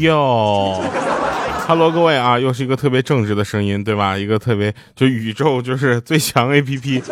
[0.00, 0.82] 哟
[1.66, 4.16] ，Hello，各位啊，又是一个特别正直的声音，对吧？
[4.16, 7.02] 一个特别就宇宙就是最强 APP，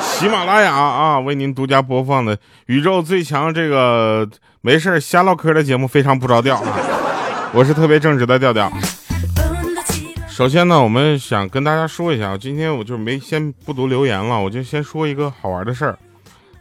[0.00, 4.28] 喜马拉雅啊，为您独家播放的宇宙最强这个
[4.60, 6.78] 没事瞎唠嗑的节目，非常不着调啊！
[7.52, 8.70] 我是特别正直的调调。
[10.28, 15.98] 首先呢，我们想跟大家说一下，今天我就没先不读留言了，我就先说一个好玩的事儿。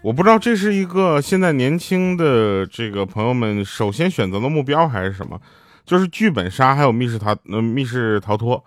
[0.01, 5.37] 我不知道这是一个现在年轻的这个朋友们首先选择的目标还是什么，
[5.87, 8.61] 就是剧本杀还有密室逃呃密室逃脱，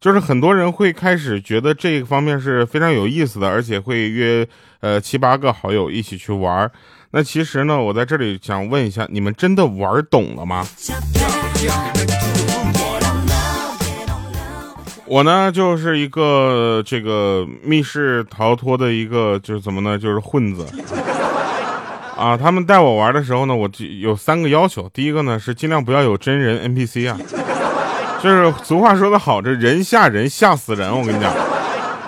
[0.00, 4.44] 就是很多人会开始觉得这个方面是非常有意思的，而且会约
[4.80, 6.68] 呃七八个好友一起去玩。
[7.12, 10.66] 那其实呢，我在这里想问一下，你们真的玩懂了吗？
[15.06, 20.66] 我呢，就是一个这个密室逃脱的一个，就是怎么呢，就是混子
[22.16, 22.36] 啊。
[22.36, 23.68] 他们带我玩的时候呢，我
[24.00, 24.88] 有三个要求。
[24.92, 27.18] 第一个呢是尽量不要有真人 NPC 啊，
[28.22, 30.90] 就是俗话说的好，这人吓人吓死人。
[30.90, 31.32] 我跟你讲。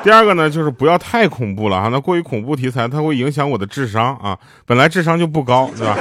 [0.02, 5.96] 第二个呢就是不要太恐怖了啊，那过于恐怖题材它会影响我的智商啊，本来智商就不高，对吧？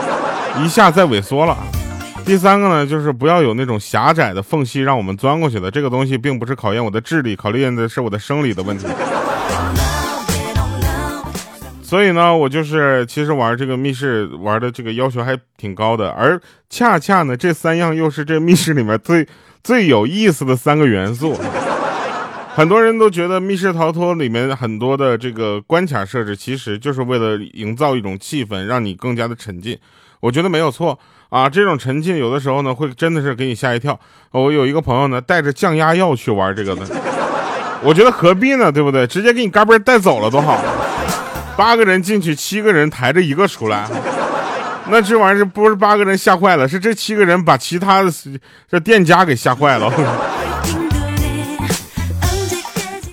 [0.63, 1.57] 一下再萎缩了。
[2.23, 5.71] 第三个呢，就是不要有那种狭窄的缝隙让我们钻过去的。
[5.71, 8.85] 这个东西并不是考验我的智力，考验的是我的生理的问题。
[11.87, 16.37] 所以呢，我就是其实玩这个密室玩的这个要求还挺高的，而
[16.69, 19.25] 恰恰呢，这三样又是这密室里面最
[19.63, 21.39] 最有意思的三个元素。
[22.53, 29.79] 很多人都觉得密室逃脱里面很多的这个关卡设置，其实就是为了营造一种气氛，让你更加的沉浸。
[30.19, 30.99] 我觉得没有错。
[31.29, 33.97] 啊，这种沉浸有的时候呢，会真的是给你吓一跳。
[34.31, 36.85] 我有一个朋友呢，带着降压药去玩这个的，
[37.81, 38.69] 我觉得何必呢？
[38.69, 39.07] 对不对？
[39.07, 40.61] 直接给你嘎嘣带走了多好。
[41.57, 43.89] 八个人进去，七个人抬着一个出来，
[44.89, 48.11] 那这玩意儿不是八个人吓坏了，是这七个人把其他的
[48.69, 49.91] 这店家给吓坏了。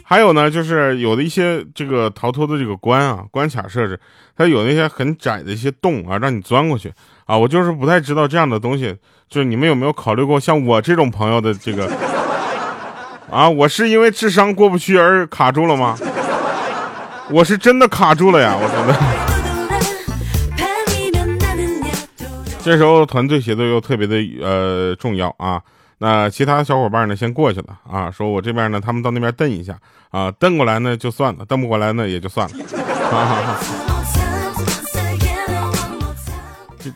[0.06, 3.98] 还有呢，就是有的一些这个逃脱的这个关啊，关卡设置，
[4.36, 6.92] 它有那些很窄的一些洞啊，让你钻过去。
[7.24, 8.94] 啊，我就是不太知道这样的东西，
[9.28, 11.90] 就是你们有没有考虑过像我这种朋友的这个？
[13.30, 15.96] 啊，我是因为智商过不去而卡住了吗？
[17.30, 18.94] 我是真的卡住了呀，我真的。
[22.62, 25.62] 这时候团队协作又特别的呃重要啊。
[25.98, 29.78] 那其他小伙伴呢，先过去了啊，说我这边呢，他们到那边蹬一下
[30.10, 32.56] 啊，蹬过来呢就算了，蹬不过来呢也就算了。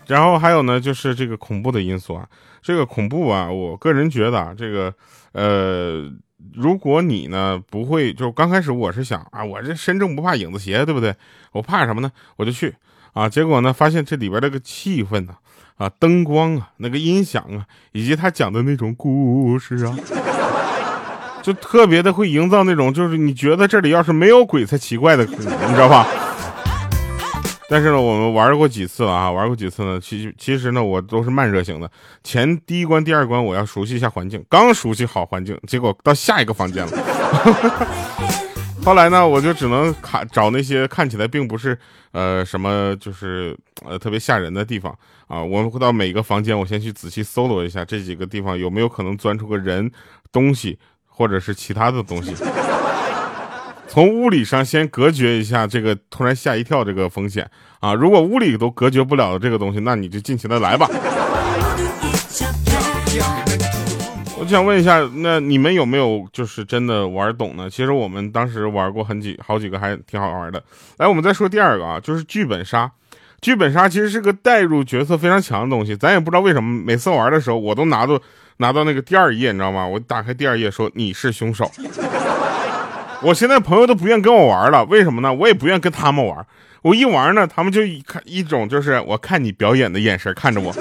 [0.06, 2.26] 然后还有呢，就是这个恐怖的因素啊，
[2.60, 4.92] 这个恐怖啊，我个人觉得啊，这个
[5.32, 6.04] 呃，
[6.54, 11.14] 如果你呢不会，就刚开始我是想啊，我这身正不怕影子斜，对不对？
[11.52, 12.10] 我怕什么呢？
[12.36, 12.74] 我就去
[13.12, 15.34] 啊，结果呢，发现这里边这个气氛呢，
[15.76, 19.96] 啊，灯光啊，那个音响啊，以及他讲的那种故事啊，
[21.42, 26.06] 就特别的会营造那种，就是你觉得这里要是没有鬼才奇怪的，你知道吧？
[27.70, 30.00] 但是呢，我们玩过几次了啊，玩过几次呢？
[30.00, 31.90] 其实其实呢，我都是慢热型的。
[32.24, 34.42] 前第一关、第二关，我要熟悉一下环境。
[34.48, 36.92] 刚熟悉好环境，结果到下一个房间了。
[38.82, 41.78] 后来呢，我就只能看找那些看起来并不是
[42.12, 44.90] 呃什么就是呃特别吓人的地方
[45.26, 45.42] 啊。
[45.42, 49.90] 我们会到每个房间，我先去仔细搜罗一下这几个地方有没有可能钻出个人、
[50.32, 52.34] 东西或者是其他的东西。
[53.88, 57.50] 从物理上先隔绝一下这个突然吓一跳这个风险
[57.80, 57.94] 啊！
[57.94, 60.88] 如果物理都隔绝不了这个东西，那你就尽情的来吧。
[64.40, 67.68] 我想问一下，那你们有没有就是真的玩懂呢？
[67.68, 70.62] 其实我们当时玩过很几好几个，还挺好玩的。
[70.98, 72.90] 来，我们再说第二个啊，就是剧本杀。
[73.40, 78.20] 剧本杀其实是个代入角色非常强的东西，咱也不知道为什么每次玩的时候，我都拿到
[78.58, 79.86] 拿到那个第二页，你知道吗？
[79.86, 81.70] 我打开第二页说你是凶手。
[83.20, 85.34] 我现在朋友都不愿跟我玩了，为什么呢？
[85.34, 86.46] 我也不愿跟他们玩。
[86.82, 90.72] 我一玩呢，他们就一看一种就是我看你表演的眼神看着我。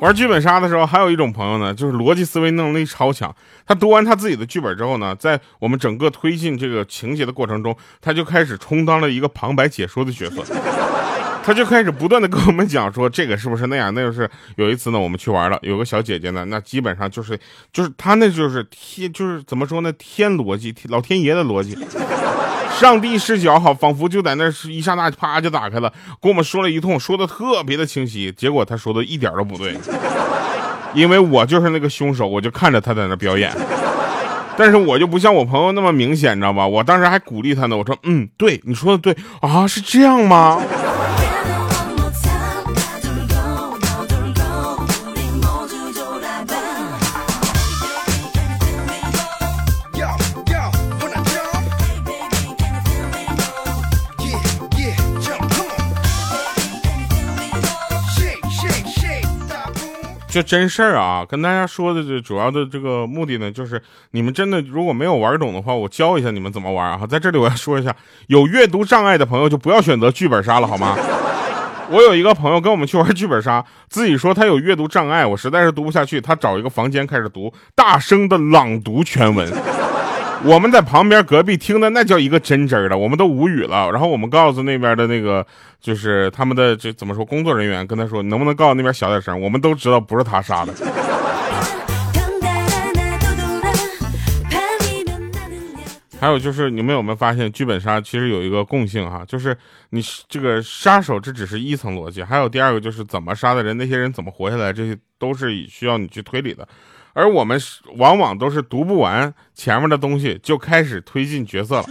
[0.00, 3.32] 玩剧本杀的时候，还有一种朋友呢，就是逻辑思维能力超强。
[3.66, 10.42] 他读完他自己的剧本之后呢，在我们整个推进这个情节的过程中，他就开始充当了一个旁白解说的角色。
[11.44, 17.38] 他就开始不断的跟我们讲说这个是不是那样，那就是有一次呢，我们去玩了，有个小姐姐呢，那基本上就是
[17.72, 21.76] 就是她那就是天就是怎么说呢，天逻辑，老天爷的逻辑，
[22.78, 29.76] 上帝视角好，仿佛就在那一刹那啪就打开了，跟我们说了一通，说的特别的清晰，结果他说的一点都不对，
[30.94, 33.52] 因为我就是那个凶手，我就看着他在那表演，
[34.56, 36.64] 但是我就不像我朋友那么明显，你知道吧？
[36.64, 40.62] 我当时还鼓励他呢，我说嗯，对，你说的对啊，是这样吗？
[60.32, 63.78] 这真事儿啊，跟大家说的这主要的这个目的呢，就是
[64.12, 67.06] 你们真的如果没有玩懂的话，我教一下你们怎么玩啊。
[67.06, 67.94] 在这里我要说一下，
[68.28, 70.96] 有阅读障碍的朋友就不要选择剧本杀了，好吗？
[71.92, 79.46] 我有一个朋友跟我们去玩剧本杀，自己说他有阅读障碍，我实在是读不下去，他找一个房间开始读，大声的朗读全文。
[80.44, 83.88] 我们在旁边隔壁听的那叫一个真真的，我们都无语了。
[83.92, 85.46] 然后我们告诉那边的那个，
[85.80, 90.74] 就是他们的这怎么说工作人员，跟他说能不能告诉那边小点声，我们都知道不是他杀的。
[96.20, 99.56] 还有就是，你们有没有发现，剧本杀其实有一个共性哈，就是
[99.90, 106.66] 你这个杀手这只是一层逻辑，还有第二个就是怎么杀的人，那些人怎么活下来，这些都是需要你去推理的。
[107.12, 107.60] 而我们
[107.96, 111.84] 往往都是读不完前面的东西就开始推进角色了。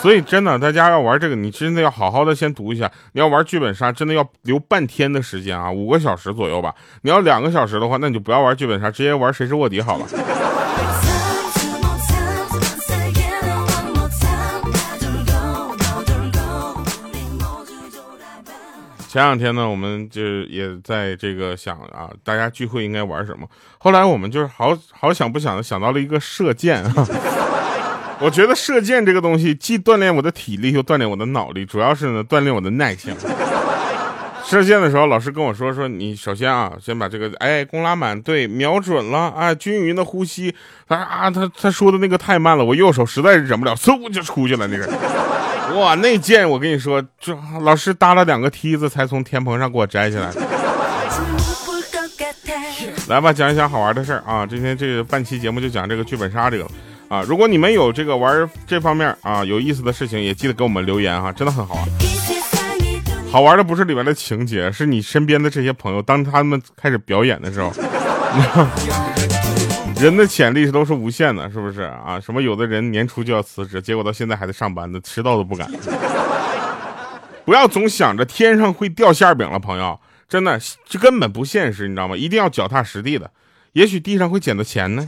[0.00, 2.90] 所以真的，大家要玩这个，你真的要好好的先读一下。
[3.12, 6.74] 你要玩剧本杀，真的要留半天的时间啊，五个小时左右吧。
[7.02, 10.06] 你要两个小时的话，那你就不要玩剧本杀，直接玩谁是卧底好了。
[19.10, 23.44] 前两天呢，我们就也在这个想啊，大家聚会应该玩什么？
[23.76, 26.94] 后来我们就是好好想不想的想到了一个射箭啊。
[28.22, 33.12] 我觉得射箭这个东西既锻炼我的体力，又锻炼我的脑力，主要是呢锻炼我的耐性。
[34.44, 40.54] 射箭的时候，老师跟我说说，你首先啊，先把这个哎弓拉满，对，瞄准了啊，均匀的呼吸。
[40.86, 44.88] 他啊，他他说的那个太慢了，我右手实在是忍不了，嗖就出去了那个。
[45.78, 50.32] 哇，那剑我跟你说，就老师搭了两个梯子才从天棚上给我摘下来。
[53.08, 54.46] 来吧，讲一讲好玩的事儿啊！
[54.46, 56.64] 今天这个半期节目就讲这个剧本杀这个
[57.08, 57.22] 啊。
[57.26, 61.84] 如果你们有这个玩这方面啊有意思的事情，也记得给我们留言哈，真的很好玩。
[63.32, 67.72] 好玩的不是里面的情节，是你身边的这些朋友，当他们开始表演的时候。
[70.00, 72.18] 人的潜力是都是无限的，是不是啊？
[72.18, 75.70] 什么有的人年初就要辞职，结果到现在还在上班呢，迟到都不敢。
[77.44, 82.16] 不要总想着天上会掉馅饼了，朋友，真的这根本不现实，你知道吗？
[82.16, 83.30] 一定要脚踏实地的，
[83.72, 85.06] 也许地上会捡到钱呢。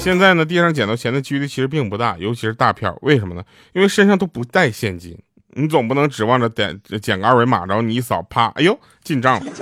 [0.00, 2.96] 现在呢，地上捡到钱的几率其实并不大，尤其是大票。
[3.02, 3.42] 为什么呢？
[3.72, 5.16] 因为身上都不带现金，
[5.50, 9.52] 你总不能指望着点捡个二维码，然后你一扫，啪，哎呦，进账了。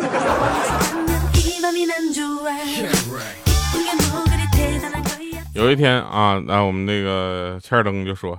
[5.55, 8.39] 有一天啊，那我们那个切尔登就说：“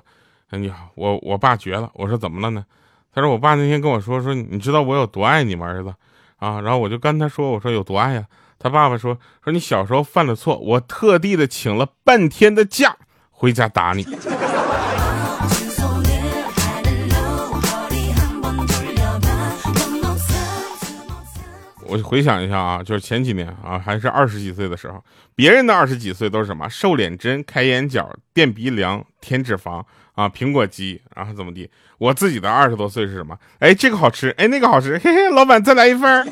[0.52, 2.64] 哎，你好，我我爸绝了。”我说：“怎么了呢？”
[3.14, 5.94] 他说：“我爸那天跟我说说，你知道我有多爱你吗，儿子？”
[6.38, 8.26] 啊，然后我就跟他说：“我说有多爱呀？”
[8.58, 12.96] 他爸爸说：“说你小时候犯了错，我特地的请了半天的假
[13.32, 14.06] 回家打你。”
[21.90, 25.04] 我回想一下啊，就是前几年啊，还是二十几岁的时候，
[25.36, 26.70] 别人的二十几岁都是什么？
[26.70, 31.70] 瘦脸针、开眼角、垫鼻梁、填脂肪啊，苹果肌，然后怎么地？
[31.98, 33.38] 我自己的二十多岁是什么？
[33.60, 36.28] 哎，这个好吃，哎，那个好吃，嘿嘿，老板再来一份。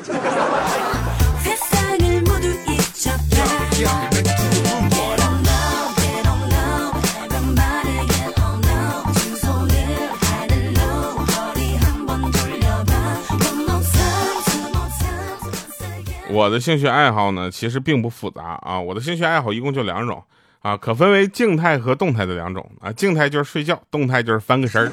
[16.38, 18.78] 我的兴趣爱好呢，其实并不复杂啊。
[18.78, 20.22] 我的兴趣爱好一共就两种
[20.60, 22.92] 啊，可分为静态和动态的两种啊。
[22.92, 24.92] 静态就是睡觉，动态就是翻个身儿。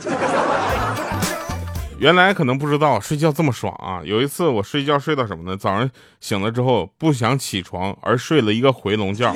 [2.02, 4.02] 原来可能不知道睡觉这么爽啊。
[4.04, 5.56] 有一次我睡觉睡到什么呢？
[5.56, 5.88] 早上
[6.20, 9.32] 醒了之后不想起床，而睡了一个回笼觉。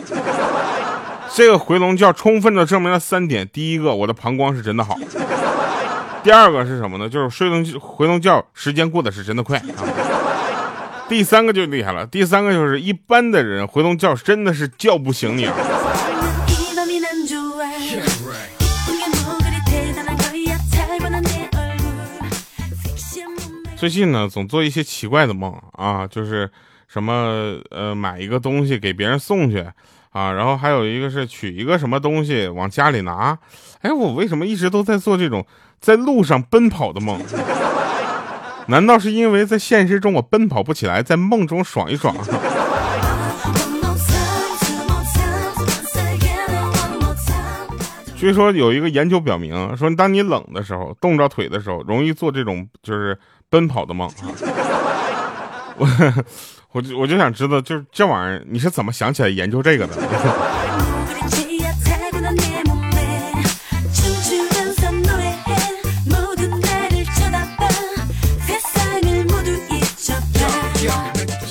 [1.31, 4.95] 这个回笼觉充分的证明了三点：第一个，我的膀胱是真的好；
[6.23, 7.07] 第二个是什么呢？
[7.07, 10.08] 就是睡笼回笼觉时间过得是真的快啊。
[11.09, 15.55] 第三个就厉害了，第三个就是一般的人回笼觉真的是叫不醒你啊。
[23.75, 26.51] 最近呢，总做一些奇怪的梦啊，就是
[26.87, 29.65] 什么呃买一个东西给别人送去
[30.11, 33.37] 啊，然后还有一个是取一个什么东西往家里拿。
[33.81, 35.45] 哎，我为什么一直都在做这种
[35.79, 37.19] 在路上奔跑的梦？
[38.69, 42.15] 难道是因为在现实中我奔跑不起来，在梦中爽一爽？
[48.15, 53.17] 据说有一个研究表明，说当你冷的时候，冻着腿的时候，容易做这种就是
[53.49, 54.07] 奔跑的梦。
[55.77, 55.87] 我
[56.73, 59.95] 我就我就想知道，就是这玩意儿，你是怎么想起来研究这个的？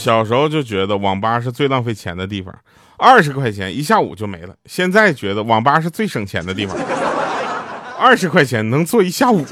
[0.08, 2.54] 小时候就觉得网吧是最浪费钱的地方，
[2.96, 4.54] 二十块钱一下午就没了。
[4.64, 6.74] 现在觉得网吧是最省钱的地方，
[7.98, 9.44] 二十块钱能坐一下午。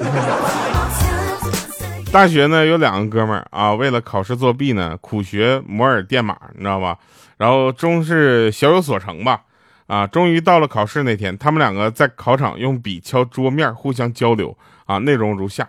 [2.11, 6.97] 大学呢有两个哥们儿啊，为了考试作弊呢，苦学摩尔电码，你知道吧？
[7.37, 9.43] 然后终是小有所成吧。
[9.89, 14.57] 啊，终于到了考试那天，他们两个在考场用笔敲桌面，互相交流。
[14.87, 15.69] 啊，内容如下：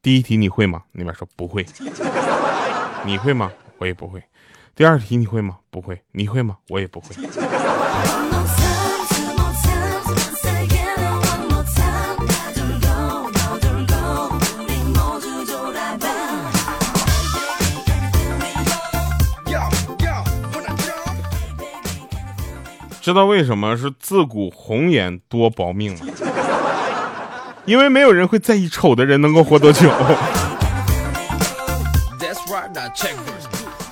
[0.00, 0.82] 第一题你会吗？
[0.92, 1.66] 那边说不会。
[3.04, 3.50] 你会吗？
[3.78, 4.22] 我也不会。
[4.74, 5.56] 第二题你会吗？
[5.70, 6.02] 不会。
[6.12, 6.56] 你会吗？
[6.68, 7.14] 我也不会。
[23.00, 26.00] 知道为什么是自古红颜多薄命吗？
[27.64, 29.90] 因为没有人会在意丑的人能够活多久。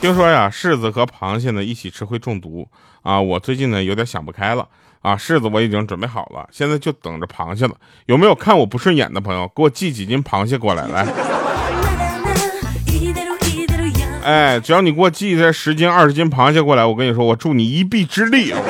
[0.01, 2.69] 听说呀，柿子和螃蟹呢一起吃会中毒
[3.03, 3.21] 啊！
[3.21, 4.69] 我最近呢有点想不开了
[5.01, 5.17] 啊！
[5.17, 7.75] 柿子我已经准备好了，现在就等着螃蟹了。
[8.05, 10.87] 有没有看我不顺眼的朋友，给我寄几斤螃蟹过来？
[10.87, 11.07] 来，
[14.23, 18.61] 哎，只要你给我寄这十斤、二十斤螃蟹过来，我跟你说，我助你一臂之力啊！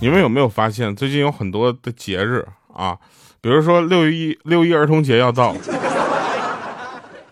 [0.00, 2.96] 你们有没有发现，最近有很多的节日啊，
[3.40, 5.54] 比如说六一六一儿童节要到，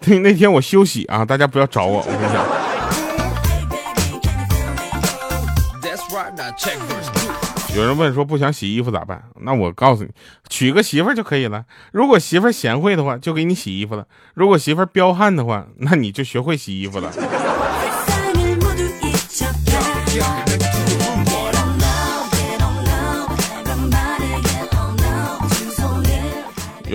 [0.00, 2.44] 那 那天我休息啊，大家不要找我，我跟你讲。
[7.76, 9.22] 有人问说不想洗衣服咋办？
[9.42, 10.10] 那我告诉你，
[10.48, 11.64] 娶个媳妇就可以了。
[11.92, 14.02] 如果媳妇贤惠的话，就给你洗衣服了；
[14.34, 17.12] 如果媳妇彪悍的话，那你就学会洗衣服了。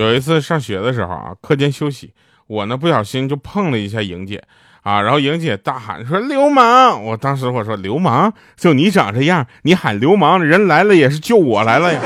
[0.02, 2.12] 有一次上学的时候啊，课间休息，
[2.48, 4.42] 我呢不小心就碰了一下莹姐
[4.82, 7.00] 啊，然后莹姐大喊说流氓！
[7.04, 12.00] 我当时我说流氓，就你长这样，你喊流氓，人来了也是救我来了呀。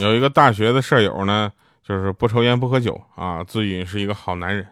[0.00, 1.52] 有一个大学的舍友呢，
[1.86, 4.66] 就是不抽烟不喝酒啊，自诩是一个好男人。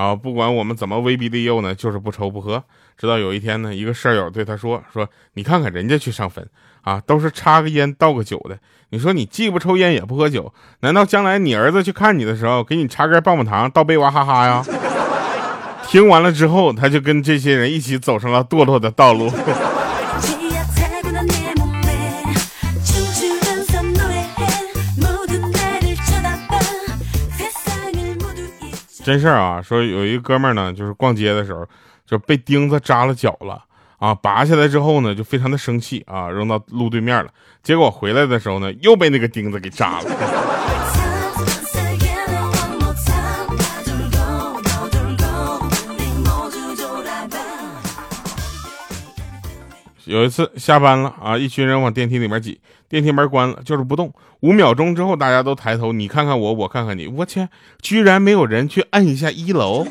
[0.00, 2.64] 啊，不管我们怎么威逼利诱呢，就是不抽不喝。
[2.96, 6.48] 直到有一天呢，一个舍友对他说：“说你看看人家去上坟
[6.80, 8.58] 啊，都是插个烟倒个酒的。
[8.88, 14.64] 你说你既不抽烟也不喝酒，难道将来你儿子去看你的时候，给你插根棒棒糖倒杯娃哈哈呀？”
[15.86, 19.30] 听完了之后，他就跟这些人一起走上了堕落的道路。
[29.02, 31.66] 真事儿啊，说有一哥们儿呢，就是逛街的时候
[32.06, 33.64] 就被钉子扎了脚了
[33.98, 37.30] 啊，拔下来之后呢，就非常的生气啊，扔到路对面了。
[37.62, 40.49] 结果回来的时候呢，又被那个钉子给扎了。
[50.10, 54.12] 有一次下班了啊，一群人往电梯里面挤，电梯门关了，就是不动。
[54.40, 57.46] 五秒钟之后，大家都抬头，你看看我，我看看你，我去，
[57.80, 59.86] 居然没有人去按一下一楼。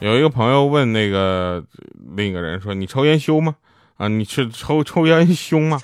[0.00, 1.62] 有一个朋友问那个
[2.16, 3.54] 另一个人说：“你抽烟凶吗？
[3.96, 5.80] 啊，你是抽抽烟凶吗？”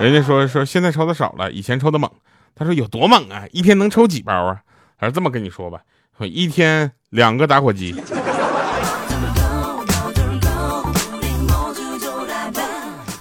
[0.00, 2.10] 人家说说现在抽的少了，以前抽的猛。
[2.58, 3.44] 他说有多猛啊？
[3.52, 4.62] 一天能抽几包啊？
[4.96, 5.78] 还是这么跟你说吧，
[6.20, 7.94] 一天两个打火机。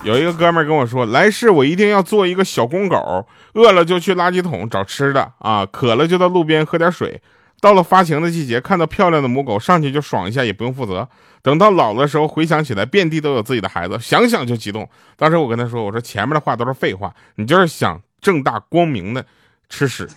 [0.04, 7.22] 有一个哥们跟我说，来世我一定要做一个小公狗，饿了就去垃圾桶找吃的啊，渴了就到路边喝点水。
[7.60, 11.10] 到了发情的季节，看到漂亮的母狗，上去就爽一下，也不用负责。
[11.42, 14.88] 等到老的时候，回想起来，遍地都有自己的孩子，想想就激动。
[15.18, 18.02] 当时我跟他说，我说前面的话都是废话，你就是想。
[18.26, 19.24] 正大光明的
[19.70, 20.10] 吃屎。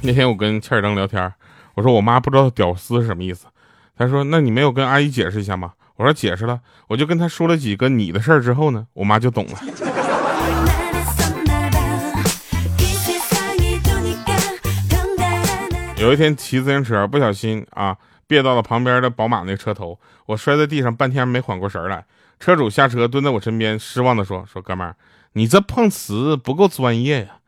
[0.00, 1.30] 那天我跟切尔登聊天，
[1.74, 3.44] 我说我妈不知道“屌丝”是什么意思，
[3.98, 10.05] 她说：“那你没有跟阿姨解释一下吗？”我说：“解释了。”我就跟她说了几个你的事儿之后呢，我妈就懂了。
[15.98, 22.04] 有一天骑自行车不小心啊，别到了旁边的宝马那车头，我摔在地上，半天没缓过神来。
[22.38, 24.94] 车主下车蹲在我身边，失望的说：“说哥们儿，
[25.32, 27.38] 你这碰瓷不够专业呀！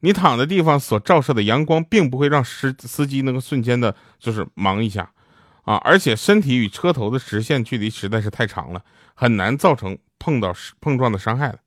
[0.00, 5.10] 你躺的地方所照射的阳光，并不会让司司机能够瞬间的，就是忙一下，
[5.62, 8.82] 啊，而且身体与车头的直线距离实在是太长了，
[9.14, 11.58] 很难造成碰到碰撞的伤害的。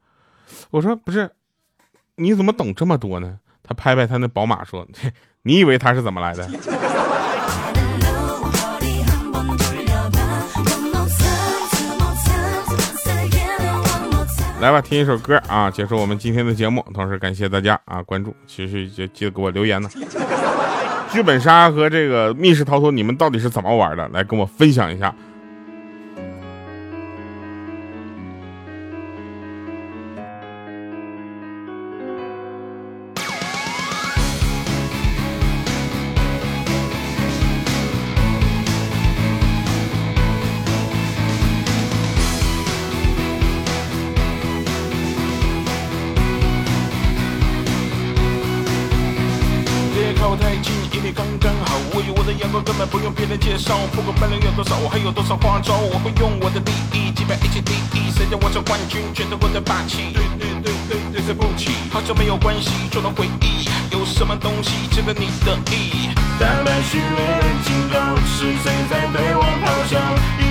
[0.70, 1.32] 我说不是，
[2.17, 3.39] 你怎么懂这么多呢？
[3.63, 4.88] 他拍拍他那宝马说
[5.48, 6.46] ：“你以为他是怎么来的？”
[14.60, 16.86] 来吧，听一首歌啊，结束我们今天的节目。
[16.94, 19.89] 同时感谢大家啊，关注，其实就记得给我留言呢。
[21.13, 24.06] 剧本杀和这个密室逃脱，你们到底是怎么玩的？
[24.10, 25.16] 来跟我分享一下。
[53.94, 58.12] 不管本领有多少，我还有多少花招，我会用我的利益击败一切敌意。
[58.12, 60.13] 谁叫我是冠军，全都我的霸气。
[60.13, 63.67] 对对对对对，对不起，好久没有关系，就能回忆。
[63.91, 66.10] 有什么东西值得你的意？
[66.39, 70.47] 大白虚伪的警告，是谁在对我咆哮？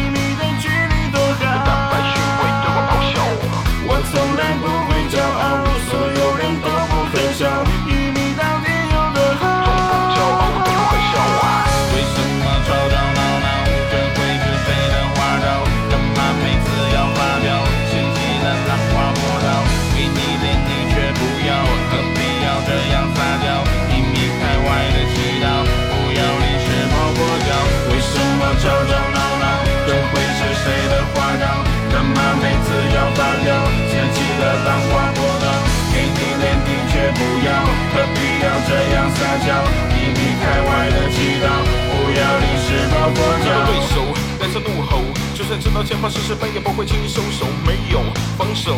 [43.17, 44.05] 这对手
[44.39, 45.01] 带着怒吼，
[45.35, 48.01] 就算知道前方是失败，也不会轻易收手，没有
[48.37, 48.77] 防守，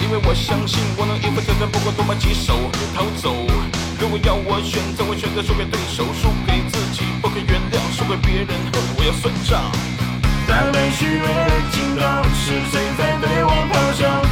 [0.00, 3.34] 因为我相信我能应付挑战，不管多么棘手，逃走。
[3.98, 8.54] 如果要我选择，我选择输给对手，输给自己，不可原谅，输给别人，
[8.96, 9.60] 我要算账。
[10.46, 14.23] 大白虚伪的警告，是谁在对我咆哮？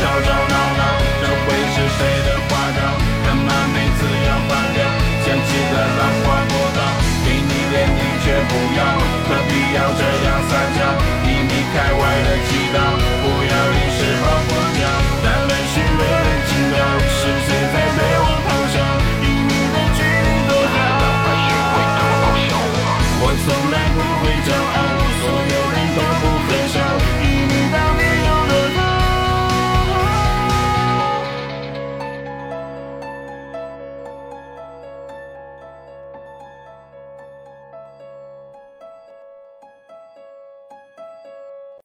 [0.00, 0.79] Jojo, no, no.